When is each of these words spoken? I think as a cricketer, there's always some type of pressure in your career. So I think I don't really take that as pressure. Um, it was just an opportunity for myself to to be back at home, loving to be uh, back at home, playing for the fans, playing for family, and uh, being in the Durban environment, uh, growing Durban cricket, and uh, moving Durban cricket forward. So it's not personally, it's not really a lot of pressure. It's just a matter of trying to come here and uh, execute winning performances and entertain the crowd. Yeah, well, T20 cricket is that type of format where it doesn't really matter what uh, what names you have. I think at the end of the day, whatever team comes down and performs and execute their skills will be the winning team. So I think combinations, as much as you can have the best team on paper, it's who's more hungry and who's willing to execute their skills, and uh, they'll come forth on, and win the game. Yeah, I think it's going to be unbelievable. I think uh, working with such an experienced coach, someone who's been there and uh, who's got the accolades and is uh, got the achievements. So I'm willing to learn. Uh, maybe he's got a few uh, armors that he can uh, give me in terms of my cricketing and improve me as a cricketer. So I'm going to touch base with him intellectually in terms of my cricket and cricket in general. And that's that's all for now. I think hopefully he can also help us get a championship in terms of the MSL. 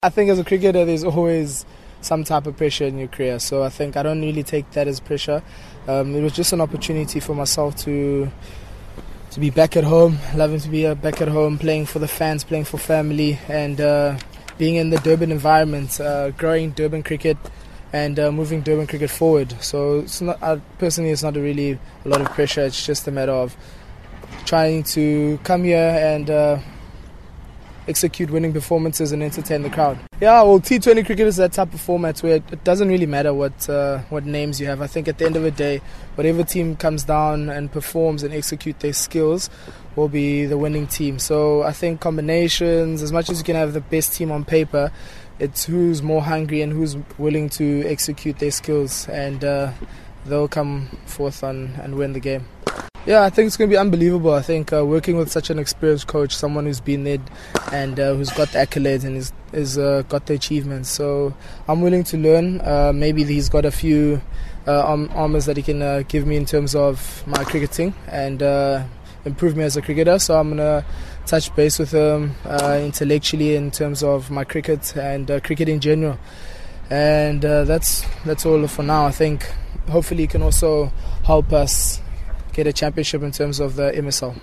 I 0.00 0.10
think 0.10 0.30
as 0.30 0.38
a 0.38 0.44
cricketer, 0.44 0.84
there's 0.84 1.02
always 1.02 1.66
some 2.02 2.22
type 2.22 2.46
of 2.46 2.56
pressure 2.56 2.84
in 2.84 2.98
your 2.98 3.08
career. 3.08 3.40
So 3.40 3.64
I 3.64 3.68
think 3.68 3.96
I 3.96 4.04
don't 4.04 4.20
really 4.20 4.44
take 4.44 4.70
that 4.70 4.86
as 4.86 5.00
pressure. 5.00 5.42
Um, 5.88 6.14
it 6.14 6.22
was 6.22 6.34
just 6.34 6.52
an 6.52 6.60
opportunity 6.60 7.18
for 7.18 7.34
myself 7.34 7.74
to 7.78 8.30
to 9.32 9.40
be 9.40 9.50
back 9.50 9.76
at 9.76 9.82
home, 9.82 10.18
loving 10.36 10.60
to 10.60 10.68
be 10.68 10.86
uh, 10.86 10.94
back 10.94 11.20
at 11.20 11.26
home, 11.26 11.58
playing 11.58 11.86
for 11.86 11.98
the 11.98 12.06
fans, 12.06 12.44
playing 12.44 12.66
for 12.66 12.78
family, 12.78 13.40
and 13.48 13.80
uh, 13.80 14.16
being 14.56 14.76
in 14.76 14.90
the 14.90 14.98
Durban 14.98 15.32
environment, 15.32 16.00
uh, 16.00 16.30
growing 16.30 16.70
Durban 16.70 17.02
cricket, 17.02 17.36
and 17.92 18.20
uh, 18.20 18.30
moving 18.30 18.60
Durban 18.60 18.86
cricket 18.86 19.10
forward. 19.10 19.60
So 19.60 19.98
it's 19.98 20.20
not 20.20 20.38
personally, 20.78 21.10
it's 21.10 21.24
not 21.24 21.34
really 21.34 21.72
a 22.04 22.08
lot 22.08 22.20
of 22.20 22.28
pressure. 22.28 22.60
It's 22.60 22.86
just 22.86 23.08
a 23.08 23.10
matter 23.10 23.32
of 23.32 23.56
trying 24.44 24.84
to 24.94 25.40
come 25.42 25.64
here 25.64 25.98
and 26.00 26.30
uh, 26.30 26.60
execute 27.88 28.30
winning 28.30 28.52
performances 28.52 29.12
and 29.12 29.22
entertain 29.22 29.62
the 29.62 29.70
crowd. 29.70 29.98
Yeah, 30.20 30.42
well, 30.42 30.60
T20 30.60 31.06
cricket 31.06 31.26
is 31.26 31.36
that 31.36 31.52
type 31.52 31.72
of 31.72 31.80
format 31.80 32.18
where 32.20 32.36
it 32.36 32.64
doesn't 32.64 32.88
really 32.88 33.06
matter 33.06 33.32
what 33.32 33.68
uh, 33.68 33.98
what 34.10 34.24
names 34.24 34.60
you 34.60 34.66
have. 34.66 34.82
I 34.82 34.86
think 34.86 35.08
at 35.08 35.18
the 35.18 35.26
end 35.26 35.36
of 35.36 35.42
the 35.42 35.50
day, 35.50 35.80
whatever 36.14 36.44
team 36.44 36.76
comes 36.76 37.04
down 37.04 37.48
and 37.48 37.70
performs 37.70 38.22
and 38.22 38.34
execute 38.34 38.80
their 38.80 38.92
skills 38.92 39.48
will 39.96 40.08
be 40.08 40.44
the 40.44 40.58
winning 40.58 40.86
team. 40.86 41.18
So 41.18 41.62
I 41.62 41.72
think 41.72 42.00
combinations, 42.00 43.02
as 43.02 43.12
much 43.12 43.30
as 43.30 43.38
you 43.38 43.44
can 43.44 43.56
have 43.56 43.72
the 43.72 43.80
best 43.80 44.12
team 44.12 44.30
on 44.30 44.44
paper, 44.44 44.92
it's 45.38 45.64
who's 45.64 46.02
more 46.02 46.22
hungry 46.22 46.62
and 46.62 46.72
who's 46.72 46.96
willing 47.16 47.48
to 47.50 47.84
execute 47.86 48.38
their 48.38 48.50
skills, 48.50 49.08
and 49.08 49.44
uh, 49.44 49.72
they'll 50.26 50.48
come 50.48 50.88
forth 51.06 51.44
on, 51.44 51.74
and 51.82 51.96
win 51.96 52.12
the 52.12 52.20
game. 52.20 52.46
Yeah, 53.08 53.22
I 53.22 53.30
think 53.30 53.46
it's 53.46 53.56
going 53.56 53.70
to 53.70 53.72
be 53.72 53.78
unbelievable. 53.78 54.34
I 54.34 54.42
think 54.42 54.70
uh, 54.70 54.84
working 54.84 55.16
with 55.16 55.32
such 55.32 55.48
an 55.48 55.58
experienced 55.58 56.08
coach, 56.08 56.36
someone 56.36 56.66
who's 56.66 56.78
been 56.78 57.04
there 57.04 57.16
and 57.72 57.98
uh, 57.98 58.12
who's 58.12 58.28
got 58.28 58.48
the 58.48 58.58
accolades 58.58 59.02
and 59.02 59.16
is 59.54 59.78
uh, 59.78 60.02
got 60.10 60.26
the 60.26 60.34
achievements. 60.34 60.90
So 60.90 61.34
I'm 61.68 61.80
willing 61.80 62.04
to 62.04 62.18
learn. 62.18 62.60
Uh, 62.60 62.92
maybe 62.94 63.24
he's 63.24 63.48
got 63.48 63.64
a 63.64 63.70
few 63.70 64.20
uh, 64.66 64.82
armors 65.14 65.46
that 65.46 65.56
he 65.56 65.62
can 65.62 65.80
uh, 65.80 66.02
give 66.06 66.26
me 66.26 66.36
in 66.36 66.44
terms 66.44 66.74
of 66.74 67.26
my 67.26 67.44
cricketing 67.44 67.94
and 68.08 68.42
improve 69.24 69.56
me 69.56 69.64
as 69.64 69.78
a 69.78 69.80
cricketer. 69.80 70.18
So 70.18 70.38
I'm 70.38 70.54
going 70.54 70.58
to 70.58 70.84
touch 71.24 71.56
base 71.56 71.78
with 71.78 71.92
him 71.92 72.34
intellectually 72.44 73.56
in 73.56 73.70
terms 73.70 74.02
of 74.02 74.30
my 74.30 74.44
cricket 74.44 74.94
and 74.98 75.28
cricket 75.42 75.70
in 75.70 75.80
general. 75.80 76.18
And 76.90 77.40
that's 77.40 78.04
that's 78.26 78.44
all 78.44 78.66
for 78.66 78.82
now. 78.82 79.06
I 79.06 79.12
think 79.12 79.50
hopefully 79.88 80.24
he 80.24 80.26
can 80.26 80.42
also 80.42 80.92
help 81.24 81.54
us 81.54 82.02
get 82.58 82.66
a 82.66 82.72
championship 82.72 83.22
in 83.22 83.30
terms 83.30 83.60
of 83.60 83.76
the 83.76 83.92
MSL. 83.92 84.34